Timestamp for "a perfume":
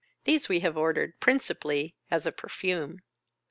2.25-3.01